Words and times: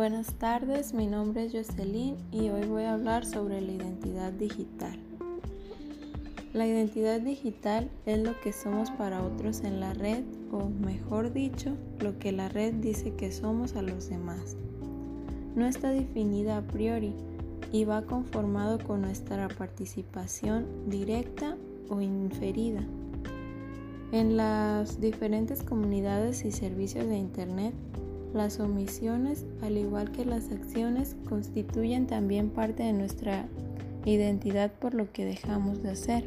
Buenas 0.00 0.32
tardes, 0.32 0.94
mi 0.94 1.06
nombre 1.06 1.44
es 1.44 1.52
Jocelyn 1.52 2.16
y 2.32 2.48
hoy 2.48 2.64
voy 2.66 2.84
a 2.84 2.94
hablar 2.94 3.26
sobre 3.26 3.60
la 3.60 3.72
identidad 3.72 4.32
digital. 4.32 4.98
La 6.54 6.66
identidad 6.66 7.20
digital 7.20 7.90
es 8.06 8.18
lo 8.20 8.40
que 8.40 8.54
somos 8.54 8.90
para 8.92 9.22
otros 9.22 9.60
en 9.60 9.78
la 9.78 9.92
red 9.92 10.24
o, 10.52 10.70
mejor 10.70 11.34
dicho, 11.34 11.76
lo 11.98 12.18
que 12.18 12.32
la 12.32 12.48
red 12.48 12.72
dice 12.72 13.12
que 13.12 13.30
somos 13.30 13.76
a 13.76 13.82
los 13.82 14.08
demás. 14.08 14.56
No 15.54 15.66
está 15.66 15.90
definida 15.90 16.56
a 16.56 16.62
priori 16.62 17.12
y 17.70 17.84
va 17.84 18.00
conformado 18.06 18.78
con 18.78 19.02
nuestra 19.02 19.48
participación 19.48 20.64
directa 20.88 21.58
o 21.90 22.00
inferida. 22.00 22.80
En 24.12 24.38
las 24.38 24.98
diferentes 24.98 25.62
comunidades 25.62 26.46
y 26.46 26.52
servicios 26.52 27.06
de 27.06 27.18
Internet, 27.18 27.74
las 28.34 28.60
omisiones, 28.60 29.44
al 29.62 29.76
igual 29.76 30.12
que 30.12 30.24
las 30.24 30.50
acciones, 30.50 31.16
constituyen 31.28 32.06
también 32.06 32.50
parte 32.50 32.82
de 32.82 32.92
nuestra 32.92 33.46
identidad 34.04 34.72
por 34.72 34.94
lo 34.94 35.12
que 35.12 35.24
dejamos 35.24 35.82
de 35.82 35.90
hacer. 35.90 36.24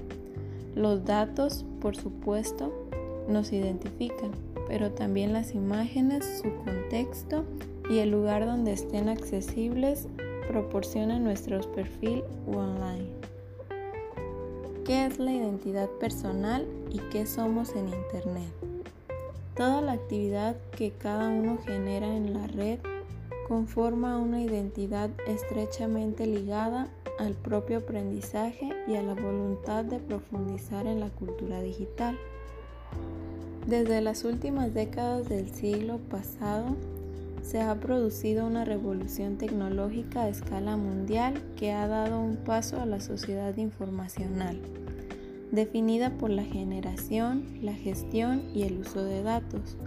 Los 0.75 1.05
datos, 1.05 1.65
por 1.79 1.95
supuesto, 1.95 2.73
nos 3.27 3.53
identifican, 3.53 4.31
pero 4.67 4.91
también 4.91 5.33
las 5.33 5.55
imágenes, 5.55 6.41
su 6.41 6.53
contexto 6.63 7.45
y 7.89 7.99
el 7.99 8.11
lugar 8.11 8.45
donde 8.45 8.73
estén 8.73 9.09
accesibles 9.09 10.07
proporcionan 10.47 11.23
nuestro 11.23 11.59
perfil 11.73 12.23
online. 12.47 13.07
¿Qué 14.85 15.05
es 15.05 15.19
la 15.19 15.31
identidad 15.31 15.89
personal 15.99 16.67
y 16.91 16.99
qué 17.11 17.25
somos 17.25 17.73
en 17.75 17.87
Internet? 17.87 18.72
Toda 19.55 19.81
la 19.81 19.91
actividad 19.91 20.55
que 20.75 20.91
cada 20.91 21.29
uno 21.29 21.59
genera 21.63 22.07
en 22.07 22.33
la 22.33 22.47
red 22.47 22.79
conforma 23.47 24.17
una 24.17 24.41
identidad 24.41 25.11
estrechamente 25.27 26.25
ligada 26.25 26.87
al 27.19 27.33
propio 27.33 27.77
aprendizaje 27.77 28.69
y 28.87 28.95
a 28.95 29.03
la 29.03 29.13
voluntad 29.13 29.85
de 29.85 29.99
profundizar 29.99 30.87
en 30.87 30.99
la 30.99 31.09
cultura 31.09 31.61
digital. 31.61 32.17
Desde 33.67 34.01
las 34.01 34.23
últimas 34.23 34.73
décadas 34.73 35.29
del 35.29 35.49
siglo 35.53 35.99
pasado, 36.09 36.75
se 37.43 37.61
ha 37.61 37.75
producido 37.75 38.47
una 38.47 38.65
revolución 38.65 39.37
tecnológica 39.37 40.23
a 40.23 40.29
escala 40.29 40.77
mundial 40.77 41.41
que 41.57 41.73
ha 41.73 41.87
dado 41.87 42.19
un 42.19 42.37
paso 42.37 42.81
a 42.81 42.85
la 42.85 43.01
sociedad 43.01 43.55
informacional, 43.57 44.57
definida 45.53 46.09
por 46.09 46.31
la 46.31 46.43
generación, 46.43 47.45
la 47.61 47.75
gestión 47.75 48.41
y 48.55 48.63
el 48.63 48.79
uso 48.79 49.03
de 49.03 49.21
datos. 49.21 49.77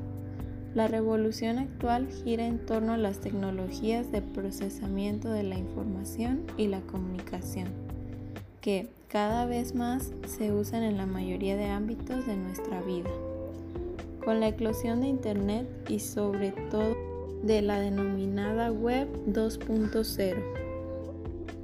La 0.74 0.86
revolución 0.86 1.58
actual 1.58 2.06
gira 2.06 2.46
en 2.46 2.64
torno 2.64 2.92
a 2.92 2.98
las 2.98 3.20
tecnologías 3.20 4.12
de 4.12 4.22
procesamiento 4.22 5.28
de 5.28 5.42
la 5.42 5.58
información 5.58 6.44
y 6.56 6.68
la 6.68 6.82
comunicación, 6.82 7.68
que 8.60 8.88
cada 9.08 9.44
vez 9.46 9.74
más 9.74 10.12
se 10.28 10.52
usan 10.52 10.84
en 10.84 10.96
la 10.96 11.06
mayoría 11.06 11.56
de 11.56 11.66
ámbitos 11.66 12.26
de 12.26 12.36
nuestra 12.36 12.80
vida. 12.82 13.10
Con 14.24 14.38
la 14.38 14.48
eclosión 14.48 15.00
de 15.00 15.08
Internet 15.08 15.66
y 15.88 15.98
sobre 15.98 16.52
todo 16.70 16.96
de 17.42 17.60
la 17.62 17.80
denominada 17.80 18.70
Web 18.70 19.08
2.0. 19.26 20.65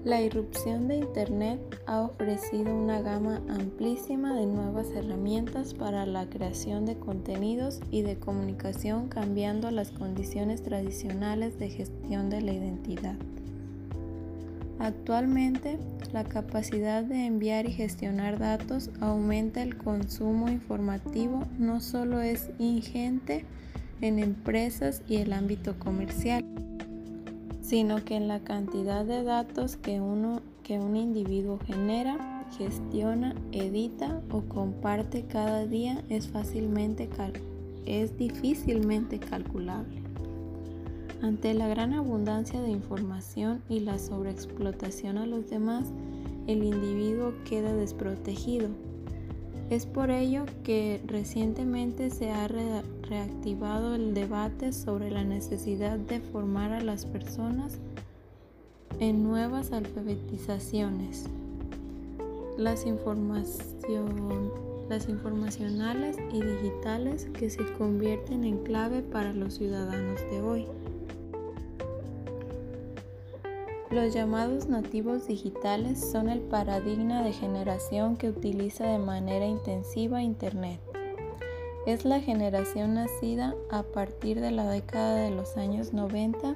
La 0.05 0.21
irrupción 0.21 0.89
de 0.89 0.97
Internet 0.97 1.61
ha 1.87 2.01
ofrecido 2.01 2.75
una 2.75 3.01
gama 3.01 3.41
amplísima 3.49 4.35
de 4.35 4.47
nuevas 4.47 4.91
herramientas 4.91 5.75
para 5.75 6.07
la 6.07 6.29
creación 6.29 6.87
de 6.87 6.97
contenidos 6.97 7.81
y 7.93 8.03
de 8.03 8.17
comunicación 8.17 9.09
cambiando 9.09 9.71
las 9.71 9.93
condiciones 9.93 10.61
tradicionales 10.61 11.57
de 11.61 11.71
gestión 11.71 12.31
de 12.31 12.41
la 12.41 12.53
identidad. 12.53 13.15
Actualmente, 14.81 15.79
la 16.13 16.25
capacidad 16.25 17.05
de 17.05 17.27
enviar 17.27 17.67
y 17.67 17.71
gestionar 17.71 18.41
datos 18.41 18.91
aumenta 19.01 19.63
el 19.63 19.77
consumo 19.77 20.49
informativo 20.49 21.45
no 21.61 21.81
solo 21.81 22.21
es 22.21 22.51
ingente, 22.59 23.45
en 24.01 24.19
empresas 24.19 25.03
y 25.07 25.19
el 25.19 25.33
ámbito 25.33 25.79
comercial, 25.79 26.45
sino 27.73 28.05
que 28.05 28.17
en 28.17 28.29
la 28.29 28.41
cantidad 28.41 29.03
de 29.03 29.23
datos 29.23 29.77
que, 29.77 29.99
uno, 29.99 30.43
que 30.63 30.79
un 30.79 30.95
individuo 30.95 31.59
genera, 31.65 32.45
gestiona, 32.59 33.35
edita 33.51 34.21
o 34.31 34.43
comparte 34.43 35.25
cada 35.25 35.65
día 35.65 36.05
es 36.11 36.29
fácilmente 36.29 37.09
es 37.87 38.19
difícilmente 38.19 39.19
calculable. 39.19 40.03
Ante 41.23 41.55
la 41.55 41.67
gran 41.67 41.95
abundancia 41.95 42.61
de 42.61 42.69
información 42.69 43.63
y 43.71 43.81
la 43.81 43.99
sobreexplotación 43.99 45.17
a 45.17 45.25
los 45.25 45.49
demás, 45.49 45.87
el 46.47 46.65
individuo 46.65 47.33
queda 47.49 47.75
desprotegido 47.75 48.69
es 49.73 49.87
por 49.87 50.11
ello 50.11 50.45
que 50.65 51.01
recientemente 51.07 52.11
se 52.11 52.31
ha 52.31 52.47
reactivado 53.13 53.95
el 53.95 54.15
debate 54.15 54.73
sobre 54.73 55.11
la 55.11 55.23
necesidad 55.23 55.99
de 55.99 56.21
formar 56.21 56.73
a 56.73 56.81
las 56.81 57.05
personas 57.05 57.77
en 59.01 59.23
nuevas 59.23 59.71
alfabetizaciones. 59.73 61.27
Las, 62.57 62.87
las 64.89 65.09
informacionales 65.11 66.17
y 66.33 66.41
digitales 66.41 67.29
que 67.39 67.51
se 67.51 67.71
convierten 67.75 68.45
en 68.45 68.57
clave 68.65 69.03
para 69.03 69.35
los 69.35 69.59
ciudadanos 69.59 70.19
de 70.31 70.41
hoy. 70.41 70.67
Los 73.91 74.15
llamados 74.15 74.69
nativos 74.69 75.27
digitales 75.27 76.01
son 76.01 76.31
el 76.31 76.41
paradigma 76.41 77.21
de 77.21 77.35
generación 77.35 78.17
que 78.17 78.31
utiliza 78.31 78.87
de 78.87 78.99
manera 78.99 79.45
intensiva 79.45 80.23
Internet. 80.23 80.92
Es 81.85 82.05
la 82.05 82.21
generación 82.21 82.95
nacida 82.95 83.57
a 83.69 83.83
partir 83.83 84.41
de 84.41 84.53
la 84.53 84.71
década 84.71 85.17
de 85.17 85.33
los 85.33 85.57
años 85.57 85.93
90 85.93 86.55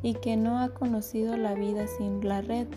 y 0.00 0.14
que 0.14 0.36
no 0.36 0.60
ha 0.60 0.68
conocido 0.68 1.36
la 1.36 1.54
vida 1.54 1.88
sin 1.88 2.26
la 2.26 2.40
red. 2.40 2.68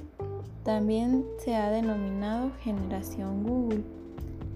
También 0.64 1.24
se 1.38 1.54
ha 1.56 1.70
denominado 1.70 2.50
generación 2.62 3.44
Google, 3.44 3.84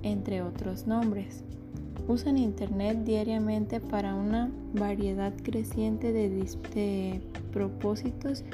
entre 0.01 0.41
otros 0.41 0.87
nombres. 0.87 1.43
Usan 2.07 2.39
Internet 2.39 3.03
diariamente 3.03 3.81
para 3.81 4.15
una 4.15 4.49
variedad 4.73 5.31
creciente 5.43 6.11
de, 6.11 7.21
propósitos 7.53 8.45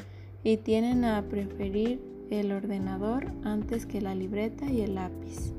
y 0.43 0.57
tienen 0.57 1.05
a 1.05 1.21
preferir 1.21 2.01
el 2.29 2.51
ordenador 2.51 3.27
antes 3.45 3.85
que 3.85 4.01
la 4.01 4.13
libreta 4.13 4.69
y 4.69 4.81
el 4.81 4.95
lápiz. 4.95 5.53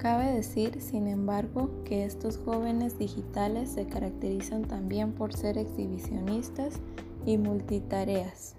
Cabe 0.00 0.32
decir, 0.32 0.80
sin 0.80 1.06
embargo, 1.08 1.68
que 1.84 2.06
estos 2.06 2.38
jóvenes 2.38 2.98
digitales 2.98 3.68
se 3.68 3.84
caracterizan 3.84 4.62
también 4.62 5.12
por 5.12 5.34
ser 5.34 5.58
exhibicionistas 5.58 6.80
y 7.26 7.36
multitareas. 7.36 8.54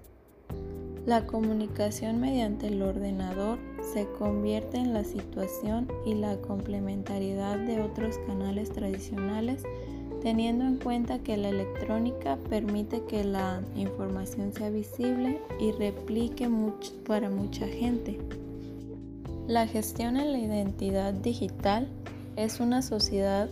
La 1.08 1.26
comunicación 1.26 2.20
mediante 2.20 2.68
el 2.68 2.84
ordenador 2.84 3.58
se 3.92 4.06
convierte 4.20 4.78
en 4.78 4.94
la 4.94 5.04
situación 5.04 5.88
y 6.06 6.14
la 6.14 6.38
complementariedad 6.38 7.58
de 7.58 7.82
otros 7.82 8.20
canales 8.28 8.70
tradicionales 8.70 9.64
teniendo 10.22 10.66
en 10.66 10.78
cuenta 10.78 11.24
que 11.24 11.38
la 11.38 11.50
electrónica 11.50 12.38
permite 12.52 13.04
que 13.06 13.24
la 13.24 13.64
información 13.76 14.54
sea 14.54 14.70
visible 14.70 15.42
y 15.60 15.72
replique 15.72 16.48
para 17.08 17.32
mucha 17.32 17.66
gente. 17.66 18.20
La 19.52 19.68
gestión 19.68 20.16
en 20.16 20.32
la 20.32 20.40
identidad 20.40 21.12
digital 21.12 21.90
es 22.38 22.62
una 22.62 22.82
sociedad 22.82 23.50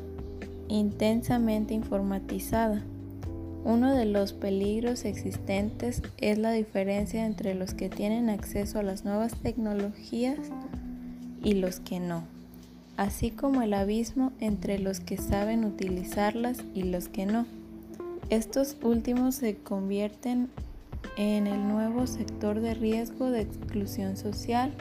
intensamente 0.69 1.73
informatizada. 1.73 2.81
Uno 3.65 3.93
de 3.93 4.05
los 4.05 4.31
peligros 4.31 5.03
existentes 5.03 6.01
es 6.17 6.37
la 6.37 6.53
diferencia 6.53 7.25
entre 7.25 7.53
los 7.53 7.73
que 7.73 7.89
tienen 7.89 8.29
acceso 8.29 8.79
a 8.79 8.83
las 8.83 9.03
nuevas 9.03 9.35
tecnologías 9.35 10.39
y 11.43 11.55
los 11.55 11.81
que 11.81 11.99
no 11.99 12.23
así 12.95 13.31
como 13.31 13.61
el 13.61 13.73
abismo 13.73 14.31
entre 14.39 14.79
los 14.79 15.01
que 15.01 15.17
saben 15.17 15.65
utilizarlas 15.65 16.57
y 16.73 16.83
los 16.83 17.09
que 17.09 17.25
no. 17.25 17.45
Estos 18.29 18.77
últimos 18.83 19.35
se 19.35 19.55
convierten 19.55 20.49
en 21.17 21.47
el 21.47 21.65
nuevo 21.65 22.07
sector 22.07 22.59
de 22.59 22.73
riesgo 22.73 23.31
de 23.31 23.41
exclusión 23.41 24.17
social, 24.17 24.73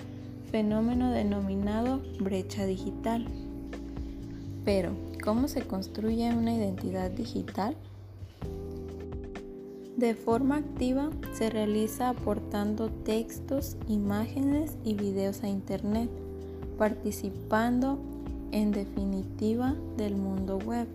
fenómeno 0.50 1.10
denominado 1.10 2.00
brecha 2.20 2.66
digital. 2.66 3.26
Pero, 4.64 4.92
¿cómo 5.22 5.48
se 5.48 5.62
construye 5.62 6.32
una 6.34 6.54
identidad 6.54 7.10
digital? 7.10 7.76
De 9.96 10.14
forma 10.14 10.56
activa 10.56 11.10
se 11.32 11.50
realiza 11.50 12.10
aportando 12.10 12.88
textos, 12.88 13.76
imágenes 13.88 14.76
y 14.84 14.94
videos 14.94 15.42
a 15.42 15.48
Internet 15.48 16.08
participando 16.78 17.98
en 18.52 18.70
definitiva 18.70 19.74
del 19.96 20.14
mundo 20.14 20.58
web. 20.58 20.86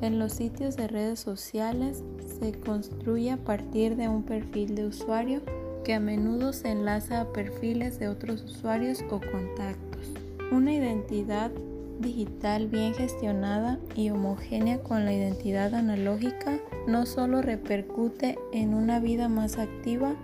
En 0.00 0.18
los 0.18 0.34
sitios 0.34 0.76
de 0.76 0.86
redes 0.86 1.18
sociales 1.18 2.04
se 2.38 2.52
construye 2.52 3.32
a 3.32 3.38
partir 3.38 3.96
de 3.96 4.08
un 4.08 4.22
perfil 4.22 4.74
de 4.74 4.86
usuario 4.86 5.40
que 5.88 5.94
a 5.94 6.00
menudo 6.00 6.52
se 6.52 6.70
enlaza 6.70 7.22
a 7.22 7.32
perfiles 7.32 7.98
de 7.98 8.08
otros 8.08 8.42
usuarios 8.42 9.02
o 9.08 9.20
contactos. 9.20 10.12
Una 10.52 10.74
identidad 10.74 11.50
digital 11.98 12.66
bien 12.66 12.92
gestionada 12.92 13.78
y 13.96 14.10
homogénea 14.10 14.82
con 14.82 15.06
la 15.06 15.14
identidad 15.14 15.74
analógica 15.74 16.58
no 16.86 17.06
solo 17.06 17.40
repercute 17.40 18.38
en 18.52 18.74
una 18.74 19.00
vida 19.00 19.30
más 19.30 19.56
activa 19.56 20.14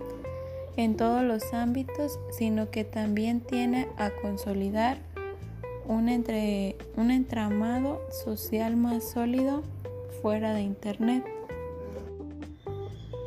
en 0.77 0.97
todos 0.97 1.23
los 1.23 1.51
ámbitos, 1.51 2.19
sino 2.29 2.69
que 2.69 2.83
también 2.83 3.41
tiene 3.41 3.87
a 3.97 4.11
consolidar 4.21 4.99
un, 5.87 6.09
entre, 6.09 6.75
un 6.95 7.09
entramado 7.09 8.01
social 8.23 8.75
más 8.75 9.03
sólido 9.03 9.63
fuera 10.21 10.53
de 10.53 10.61
Internet. 10.61 11.25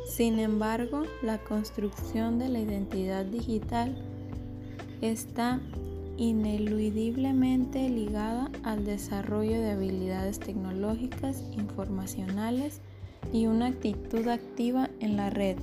Sin 0.09 0.39
embargo, 0.39 1.03
la 1.21 1.37
construcción 1.37 2.39
de 2.39 2.49
la 2.49 2.59
identidad 2.59 3.25
digital 3.25 3.95
está 5.01 5.61
ineludiblemente 6.17 7.87
ligada 7.87 8.49
al 8.63 8.85
desarrollo 8.85 9.61
de 9.61 9.71
habilidades 9.71 10.39
tecnológicas, 10.39 11.43
informacionales 11.51 12.81
y 13.31 13.45
una 13.45 13.67
actitud 13.67 14.27
activa 14.27 14.89
en 14.99 15.15
la 15.15 15.29
red, 15.29 15.57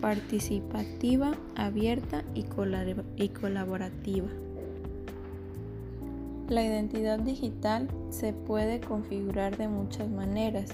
participativa, 0.00 1.32
abierta 1.56 2.22
y, 2.36 2.44
colaborativa. 2.44 4.28
La 6.48 6.64
identidad 6.64 7.18
digital 7.18 7.88
se 8.10 8.32
puede 8.32 8.80
configurar 8.80 9.56
de 9.56 9.66
muchas 9.66 10.08
maneras 10.08 10.70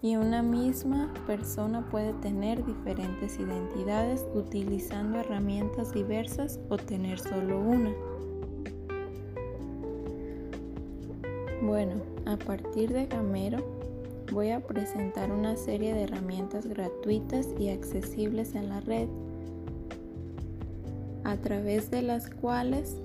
y 0.00 0.16
una 0.16 0.42
misma 0.42 1.12
persona 1.26 1.84
puede 1.90 2.12
tener 2.14 2.64
diferentes 2.64 3.38
identidades 3.38 4.24
utilizando 4.34 5.18
herramientas 5.18 5.92
diversas 5.92 6.60
o 6.68 6.76
tener 6.76 7.18
solo 7.18 7.60
una. 7.60 7.92
Bueno, 11.62 11.94
a 12.26 12.36
partir 12.36 12.92
de 12.92 13.06
Gamero 13.06 13.58
voy 14.32 14.50
a 14.50 14.60
presentar 14.60 15.32
una 15.32 15.56
serie 15.56 15.92
de 15.92 16.04
herramientas 16.04 16.66
gratuitas 16.66 17.48
y 17.58 17.70
accesibles 17.70 18.54
en 18.54 18.68
la 18.68 18.80
red 18.80 19.08
a 21.24 21.36
través 21.36 21.90
de 21.90 22.02
las 22.02 22.30
cuales 22.30 22.96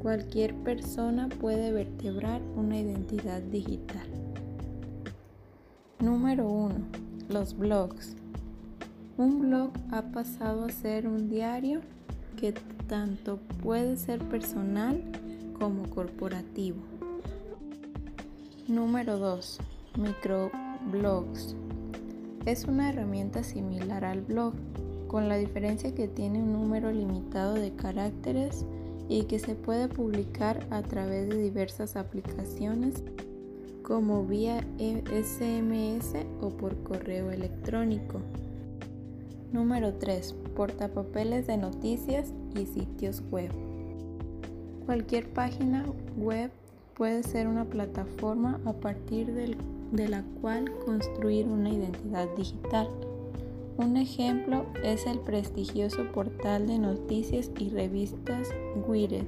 cualquier 0.00 0.54
persona 0.54 1.28
puede 1.28 1.72
vertebrar 1.72 2.40
una 2.56 2.78
identidad 2.78 3.42
digital. 3.42 4.25
Número 5.98 6.46
1. 6.46 6.74
Los 7.30 7.56
blogs. 7.56 8.16
Un 9.16 9.40
blog 9.40 9.70
ha 9.90 10.02
pasado 10.02 10.66
a 10.66 10.68
ser 10.68 11.08
un 11.08 11.30
diario 11.30 11.80
que 12.36 12.52
tanto 12.86 13.38
puede 13.62 13.96
ser 13.96 14.20
personal 14.28 15.02
como 15.58 15.88
corporativo. 15.88 16.76
Número 18.68 19.18
2. 19.18 19.58
Microblogs. 19.96 21.56
Es 22.44 22.66
una 22.66 22.90
herramienta 22.90 23.42
similar 23.42 24.04
al 24.04 24.20
blog, 24.20 24.52
con 25.08 25.30
la 25.30 25.38
diferencia 25.38 25.94
que 25.94 26.08
tiene 26.08 26.42
un 26.42 26.52
número 26.52 26.92
limitado 26.92 27.54
de 27.54 27.74
caracteres 27.74 28.66
y 29.08 29.22
que 29.22 29.38
se 29.38 29.54
puede 29.54 29.88
publicar 29.88 30.66
a 30.68 30.82
través 30.82 31.30
de 31.30 31.38
diversas 31.38 31.96
aplicaciones 31.96 33.02
como 33.86 34.24
vía 34.24 34.64
SMS 34.80 36.16
o 36.40 36.48
por 36.48 36.76
correo 36.82 37.30
electrónico. 37.30 38.20
Número 39.52 39.94
3. 39.94 40.34
Portapapeles 40.56 41.46
de 41.46 41.56
noticias 41.56 42.32
y 42.56 42.66
sitios 42.66 43.22
web. 43.30 43.50
Cualquier 44.86 45.28
página 45.28 45.84
web 46.16 46.50
puede 46.94 47.22
ser 47.22 47.46
una 47.46 47.64
plataforma 47.64 48.58
a 48.64 48.72
partir 48.72 49.32
de 49.92 50.08
la 50.08 50.24
cual 50.40 50.68
construir 50.84 51.46
una 51.46 51.70
identidad 51.70 52.26
digital. 52.36 52.88
Un 53.76 53.96
ejemplo 53.96 54.66
es 54.82 55.06
el 55.06 55.20
prestigioso 55.20 56.10
portal 56.10 56.66
de 56.66 56.80
noticias 56.80 57.52
y 57.56 57.68
revistas 57.68 58.48
Wired 58.88 59.26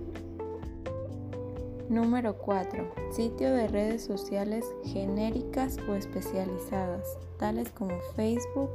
Número 1.88 2.35
4. 2.37 2.87
Sitio 3.12 3.50
de 3.50 3.67
redes 3.67 4.05
sociales 4.05 4.67
genéricas 4.85 5.79
o 5.88 5.94
especializadas, 5.94 7.17
tales 7.38 7.70
como 7.70 7.99
Facebook, 8.14 8.69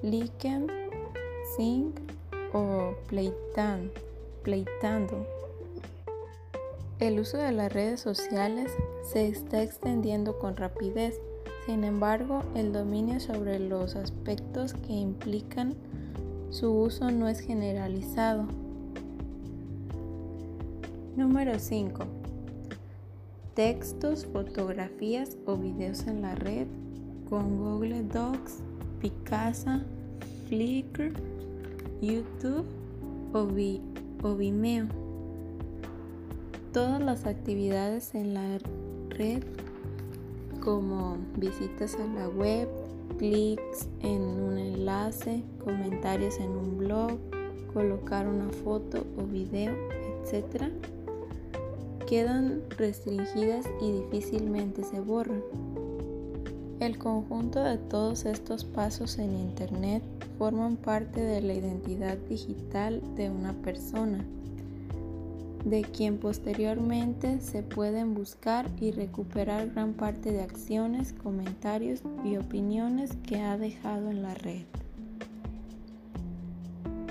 LinkedIn, 0.00 0.66
Sync 1.54 1.98
o 2.54 2.94
Playtando. 4.42 5.26
El 6.98 7.20
uso 7.20 7.36
de 7.36 7.52
las 7.52 7.70
redes 7.70 8.00
sociales 8.00 8.72
se 9.02 9.28
está 9.28 9.62
extendiendo 9.62 10.38
con 10.38 10.56
rapidez, 10.56 11.20
sin 11.66 11.84
embargo, 11.84 12.42
el 12.54 12.72
dominio 12.72 13.20
sobre 13.20 13.58
los 13.58 13.96
aspectos 13.96 14.72
que 14.72 14.94
implican 14.94 15.74
su 16.48 16.72
uso 16.72 17.10
no 17.10 17.28
es 17.28 17.40
generalizado. 17.40 18.46
Número 21.16 21.58
5 21.58 22.15
textos, 23.56 24.26
fotografías 24.26 25.38
o 25.46 25.56
videos 25.56 26.06
en 26.06 26.20
la 26.20 26.34
red 26.34 26.66
con 27.28 27.56
Google 27.56 28.02
Docs, 28.02 28.58
Picasa, 29.00 29.82
Flickr, 30.46 31.10
YouTube 32.02 32.66
o, 33.32 34.34
Vimeo. 34.36 34.86
Todas 36.72 37.00
las 37.00 37.24
actividades 37.24 38.14
en 38.14 38.34
la 38.34 38.58
red 39.08 39.42
como 40.60 41.16
visitas 41.38 41.94
a 41.94 42.06
la 42.06 42.28
web, 42.28 42.68
clics 43.18 43.88
en 44.02 44.20
un 44.20 44.58
enlace, 44.58 45.42
comentarios 45.64 46.38
en 46.40 46.50
un 46.50 46.76
blog, 46.76 47.18
colocar 47.72 48.28
una 48.28 48.50
foto 48.50 49.06
o 49.16 49.24
video, 49.24 49.74
etc 50.22 50.70
quedan 52.06 52.62
restringidas 52.78 53.66
y 53.80 53.92
difícilmente 53.92 54.84
se 54.84 55.00
borran. 55.00 55.42
El 56.78 56.98
conjunto 56.98 57.62
de 57.62 57.78
todos 57.78 58.26
estos 58.26 58.64
pasos 58.64 59.18
en 59.18 59.36
Internet 59.36 60.02
forman 60.38 60.76
parte 60.76 61.20
de 61.20 61.40
la 61.40 61.54
identidad 61.54 62.16
digital 62.28 63.02
de 63.16 63.30
una 63.30 63.54
persona, 63.54 64.24
de 65.64 65.82
quien 65.82 66.18
posteriormente 66.18 67.40
se 67.40 67.62
pueden 67.62 68.14
buscar 68.14 68.70
y 68.80 68.92
recuperar 68.92 69.70
gran 69.70 69.94
parte 69.94 70.32
de 70.32 70.42
acciones, 70.42 71.12
comentarios 71.12 72.02
y 72.24 72.36
opiniones 72.36 73.16
que 73.26 73.40
ha 73.40 73.56
dejado 73.56 74.10
en 74.10 74.22
la 74.22 74.34
red. 74.34 74.62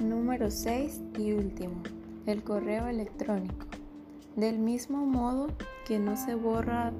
Número 0.01 0.51
6 0.51 1.01
y 1.17 1.33
último, 1.33 1.81
el 2.27 2.43
correo 2.43 2.87
electrónico. 2.87 3.64
Del 4.35 4.59
mismo 4.59 5.05
modo 5.05 5.47
que 5.87 5.97
no 5.97 6.17
se 6.17 6.35
borra 6.35 6.91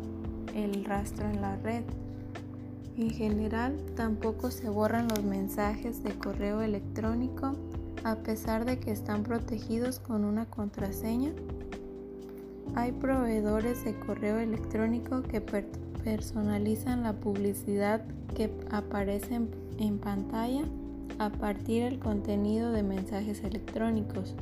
el 0.56 0.86
rastro 0.86 1.30
en 1.30 1.42
la 1.42 1.58
red. 1.58 1.84
En 2.98 3.10
general, 3.10 3.76
tampoco 3.98 4.52
se 4.52 4.70
borran 4.70 5.10
los 5.10 5.22
mensajes 5.22 6.02
de 6.02 6.12
correo 6.18 6.62
electrónico 6.62 7.52
a 8.06 8.16
pesar 8.16 8.64
de 8.64 8.80
que 8.80 8.92
están 8.92 9.24
protegidos 9.24 10.00
con 10.00 10.24
una 10.24 10.46
contraseña. 10.46 11.34
Hay 12.74 12.94
proveedores 12.94 13.84
de 13.84 14.00
correo 14.00 14.38
electrónico 14.38 15.22
que 15.22 15.42
personalizan 15.42 17.04
la 17.04 17.14
publicidad 17.14 18.06
que 18.34 18.50
aparece 18.72 19.42
en 19.78 19.98
pantalla 19.98 20.64
a 21.20 21.32
partir 21.32 21.84
del 21.84 22.00
contenido 22.00 22.72
de 22.72 22.84
mensajes 22.84 23.44
electrónicos. 23.44 24.36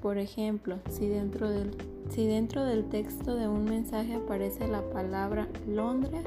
Por 0.00 0.18
ejemplo, 0.18 0.78
si 0.90 1.06
dentro 1.06 1.48
del 1.48 1.76
si 2.14 2.26
dentro 2.26 2.64
del 2.64 2.84
texto 2.90 3.34
de 3.36 3.48
un 3.48 3.64
mensaje 3.64 4.14
aparece 4.14 4.68
la 4.68 4.82
palabra 4.90 5.48
Londres, 5.66 6.24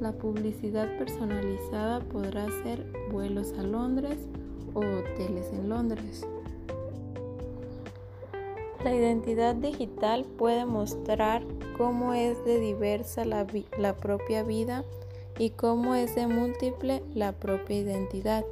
la 0.00 0.10
publicidad 0.10 0.98
personalizada 0.98 2.00
podrá 2.00 2.46
ser 2.64 2.84
vuelos 3.12 3.52
a 3.56 3.62
Londres 3.62 4.18
o 4.74 4.80
hoteles 4.80 5.52
en 5.52 5.68
Londres. 5.68 6.26
La 8.82 8.94
identidad 8.94 9.54
digital 9.54 10.24
puede 10.24 10.64
mostrar 10.64 11.42
cómo 11.78 12.12
es 12.12 12.44
de 12.44 12.58
diversa 12.58 13.24
la, 13.24 13.46
propia 13.96 14.42
vida 14.42 14.84
y 15.38 15.50
cómo 15.50 15.94
es 15.94 16.16
de 16.16 16.26
múltiple 16.26 17.02
la 17.14 17.32
propia 17.32 17.76
identidad. 17.76 18.44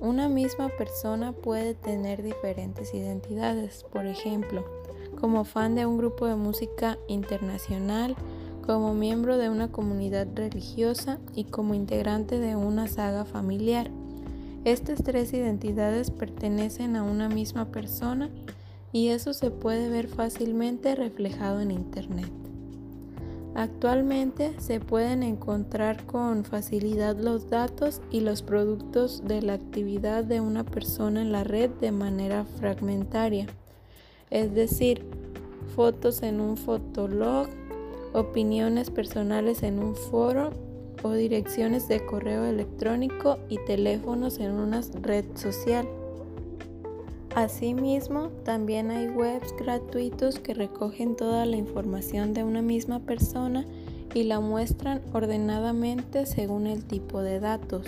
Una 0.00 0.28
misma 0.28 0.68
persona 0.70 1.32
puede 1.32 1.74
tener 1.74 2.22
diferentes 2.22 2.94
identidades, 2.94 3.84
por 3.92 4.06
ejemplo, 4.06 4.77
como 5.18 5.44
fan 5.44 5.74
de 5.74 5.84
un 5.84 5.98
grupo 5.98 6.26
de 6.26 6.36
música 6.36 6.96
internacional, 7.08 8.14
como 8.64 8.94
miembro 8.94 9.36
de 9.36 9.50
una 9.50 9.72
comunidad 9.72 10.28
religiosa 10.34 11.18
y 11.34 11.44
como 11.44 11.74
integrante 11.74 12.38
de 12.38 12.54
una 12.54 12.86
saga 12.86 13.24
familiar. 13.24 13.90
Estas 14.64 15.02
tres 15.02 15.32
identidades 15.32 16.10
pertenecen 16.10 16.94
a 16.94 17.02
una 17.02 17.28
misma 17.28 17.66
persona 17.66 18.30
y 18.92 19.08
eso 19.08 19.32
se 19.32 19.50
puede 19.50 19.88
ver 19.88 20.08
fácilmente 20.08 20.94
reflejado 20.94 21.60
en 21.60 21.70
Internet. 21.70 22.30
Actualmente 23.54 24.54
se 24.58 24.78
pueden 24.78 25.24
encontrar 25.24 26.04
con 26.06 26.44
facilidad 26.44 27.16
los 27.16 27.50
datos 27.50 28.02
y 28.10 28.20
los 28.20 28.42
productos 28.42 29.24
de 29.26 29.42
la 29.42 29.54
actividad 29.54 30.22
de 30.22 30.40
una 30.40 30.64
persona 30.64 31.22
en 31.22 31.32
la 31.32 31.42
red 31.42 31.70
de 31.80 31.90
manera 31.90 32.44
fragmentaria, 32.44 33.48
es 34.30 34.54
decir, 34.54 35.04
fotos 35.74 36.22
en 36.22 36.40
un 36.40 36.56
fotolog, 36.56 37.48
opiniones 38.12 38.90
personales 38.90 39.62
en 39.62 39.78
un 39.78 39.94
foro 39.94 40.50
o 41.02 41.12
direcciones 41.12 41.88
de 41.88 42.04
correo 42.04 42.44
electrónico 42.44 43.38
y 43.48 43.58
teléfonos 43.66 44.38
en 44.38 44.52
una 44.52 44.80
red 45.02 45.24
social. 45.34 45.88
Asimismo, 47.34 48.30
también 48.44 48.90
hay 48.90 49.08
webs 49.08 49.54
gratuitos 49.56 50.40
que 50.40 50.54
recogen 50.54 51.14
toda 51.14 51.46
la 51.46 51.56
información 51.56 52.34
de 52.34 52.42
una 52.42 52.62
misma 52.62 52.98
persona 53.00 53.64
y 54.14 54.24
la 54.24 54.40
muestran 54.40 55.02
ordenadamente 55.12 56.26
según 56.26 56.66
el 56.66 56.84
tipo 56.84 57.20
de 57.20 57.38
datos. 57.38 57.86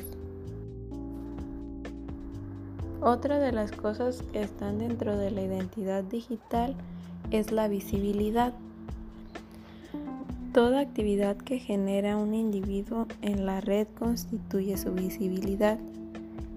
Otra 3.03 3.39
de 3.39 3.51
las 3.51 3.73
cosas 3.73 4.23
que 4.31 4.43
están 4.43 4.79
dentro 4.79 5.17
de 5.17 5.31
la 5.31 5.41
identidad 5.41 6.05
digital 6.05 6.75
es 7.31 7.51
la 7.51 7.67
visibilidad. 7.67 8.53
Toda 10.53 10.81
actividad 10.81 11.39
que 11.39 11.59
genera 11.59 12.19
un 12.19 12.35
individuo 12.35 13.07
en 13.23 13.47
la 13.47 13.63
red 13.63 13.87
constituye 13.99 14.77
su 14.77 14.93
visibilidad, 14.93 15.79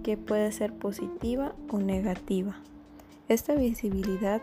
que 0.04 0.18
puede 0.18 0.52
ser 0.52 0.74
positiva 0.74 1.54
o 1.70 1.78
negativa. 1.78 2.58
Esta 3.30 3.56
visibilidad 3.56 4.42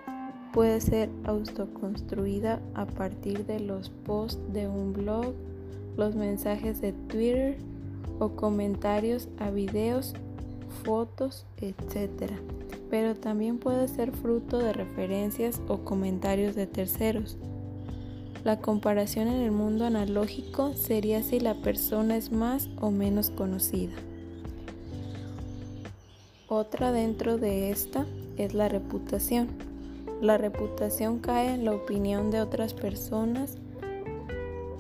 puede 0.55 0.81
ser 0.81 1.11
autoconstruida 1.25 2.61
a 2.75 2.87
partir 2.87 3.45
de 3.45 3.61
los 3.61 3.91
posts 3.91 4.41
de 4.55 4.69
un 4.69 4.95
blog, 4.95 5.35
los 5.99 6.15
mensajes 6.15 6.81
de 6.81 6.93
Twitter 6.93 7.59
o 8.19 8.31
comentarios 8.31 9.29
a 9.39 9.51
videos, 9.51 10.15
fotos, 10.71 11.47
etc. 11.59 12.33
Pero 12.89 13.15
también 13.15 13.59
puede 13.59 13.89
ser 13.89 14.13
fruto 14.13 14.59
de 14.59 14.73
referencias 14.73 15.61
o 15.69 15.79
comentarios 15.79 16.55
de 16.55 16.67
terceros. 16.67 17.37
La 18.43 18.61
comparación 18.61 19.29
en 19.29 19.43
el 19.43 19.51
mundo 19.51 19.85
analógico 19.85 20.73
sería 20.75 21.23
si 21.23 21.41
la 21.41 21.55
persona 21.55 22.17
es 22.17 22.33
más 22.33 22.71
o 22.81 22.91
menos 22.91 23.31
conocida. 23.31 23.93
Otra 26.49 26.91
dentro 26.91 27.37
de 27.37 27.71
esta 27.71 28.07
es 28.37 28.55
la 28.55 28.69
reputación. 28.69 29.49
La 30.23 30.39
reputación 30.39 31.19
cae 31.19 31.55
en 31.55 31.65
la 31.65 31.73
opinión 31.73 32.31
de 32.31 32.41
otras 32.41 32.75
personas, 32.75 33.59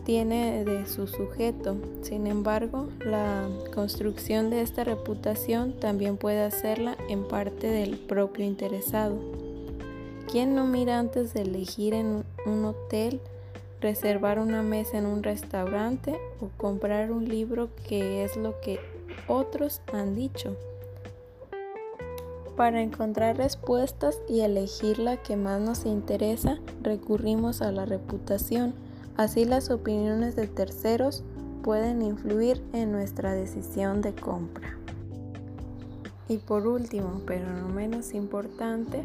tiene 0.05 0.65
de 0.65 0.87
su 0.87 1.07
sujeto. 1.07 1.77
Sin 2.03 2.27
embargo, 2.27 2.89
la 3.05 3.49
construcción 3.75 4.51
de 4.51 4.63
esta 4.63 4.85
reputación 4.85 5.73
también 5.73 6.17
puede 6.17 6.43
hacerla 6.43 6.97
en 7.09 7.25
parte 7.25 7.69
del 7.69 7.99
propio 7.99 8.45
interesado. 8.45 9.17
¿Quién 10.31 10.55
no 10.55 10.67
mira 10.67 10.99
antes 10.99 11.35
de 11.35 11.43
elegir 11.43 11.93
en 11.93 12.25
un 12.47 12.65
hotel, 12.65 13.21
reservar 13.81 14.39
una 14.39 14.63
mesa 14.63 14.99
en 14.99 15.07
un 15.07 15.23
restaurante 15.23 16.19
o 16.41 16.49
comprar 16.57 17.11
un 17.11 17.29
libro 17.29 17.69
que 17.89 18.25
es 18.25 18.37
lo 18.37 18.61
que 18.61 18.79
otros 19.27 19.81
han 19.93 20.15
dicho? 20.15 20.57
Para 22.57 22.83
encontrar 22.83 23.39
respuestas 23.39 24.21
y 24.29 24.41
elegir 24.43 24.99
la 24.99 25.17
que 25.17 25.35
más 25.35 25.61
nos 25.61 25.87
interesa, 25.87 26.59
recurrimos 26.83 27.63
a 27.63 27.73
la 27.73 27.87
reputación. 27.87 28.75
Así 29.21 29.45
las 29.45 29.69
opiniones 29.69 30.35
de 30.35 30.47
terceros 30.47 31.25
pueden 31.63 32.01
influir 32.01 32.63
en 32.73 32.91
nuestra 32.91 33.35
decisión 33.35 34.01
de 34.01 34.15
compra. 34.15 34.79
Y 36.27 36.39
por 36.39 36.67
último, 36.67 37.21
pero 37.27 37.53
no 37.53 37.69
menos 37.69 38.15
importante, 38.15 39.03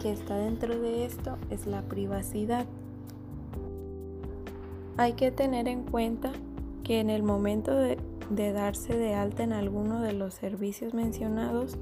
que 0.00 0.10
está 0.10 0.38
dentro 0.38 0.80
de 0.80 1.04
esto 1.04 1.36
es 1.50 1.66
la 1.66 1.82
privacidad. 1.82 2.64
Hay 4.96 5.12
que 5.12 5.30
tener 5.30 5.68
en 5.68 5.82
cuenta 5.82 6.32
que 6.82 7.00
en 7.00 7.10
el 7.10 7.22
momento 7.22 7.74
de 7.76 8.52
darse 8.54 8.96
de 8.96 9.12
alta 9.12 9.42
en 9.42 9.52
alguno 9.52 10.00
de 10.00 10.14
los 10.14 10.32
servicios 10.32 10.94
mencionados, 10.94 11.76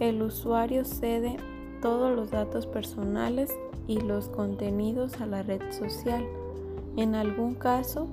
el 0.00 0.22
usuario 0.22 0.84
cede 0.84 1.36
todos 1.80 2.14
los 2.14 2.30
datos 2.30 2.66
personales 2.66 3.50
y 3.86 4.00
los 4.00 4.28
contenidos 4.28 5.20
a 5.20 5.26
la 5.26 5.42
red 5.42 5.60
social. 5.72 6.24
En 6.96 7.14
algún 7.14 7.54
caso, 7.54 8.08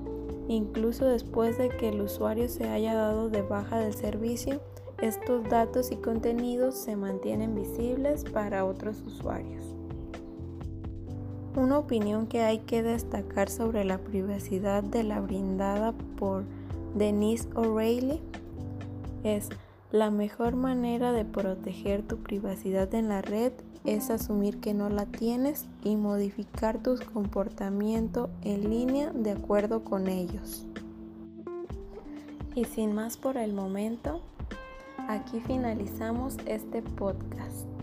incluso 0.48 1.04
después 1.06 1.58
de 1.58 1.68
que 1.68 1.88
el 1.88 2.00
usuario 2.00 2.48
se 2.48 2.68
haya 2.68 2.94
dado 2.94 3.28
de 3.28 3.42
baja 3.42 3.78
del 3.78 3.94
servicio, 3.94 4.60
estos 5.02 5.44
datos 5.44 5.92
y 5.92 5.96
contenidos 5.96 6.74
se 6.74 6.96
mantienen 6.96 7.54
visibles 7.54 8.24
para 8.24 8.64
otros 8.64 9.02
usuarios. 9.02 9.74
Una 11.54 11.78
opinión 11.78 12.26
que 12.26 12.42
hay 12.42 12.58
que 12.60 12.82
destacar 12.82 13.48
sobre 13.48 13.84
la 13.84 13.98
privacidad 13.98 14.82
de 14.82 15.04
la 15.04 15.20
brindada 15.20 15.92
por 16.16 16.44
Denise 16.94 17.48
O'Reilly 17.54 18.20
es 19.24 19.48
la 19.92 20.10
mejor 20.10 20.56
manera 20.56 21.12
de 21.12 21.24
proteger 21.24 22.02
tu 22.02 22.18
privacidad 22.18 22.92
en 22.94 23.08
la 23.08 23.22
red 23.22 23.52
es 23.84 24.10
asumir 24.10 24.58
que 24.58 24.74
no 24.74 24.88
la 24.88 25.06
tienes 25.06 25.66
y 25.84 25.96
modificar 25.96 26.82
tu 26.82 26.96
comportamiento 27.12 28.28
en 28.42 28.68
línea 28.68 29.12
de 29.12 29.30
acuerdo 29.30 29.84
con 29.84 30.08
ellos. 30.08 30.66
Y 32.54 32.64
sin 32.64 32.94
más 32.94 33.16
por 33.16 33.36
el 33.36 33.52
momento, 33.52 34.22
aquí 35.08 35.40
finalizamos 35.40 36.36
este 36.46 36.82
podcast. 36.82 37.75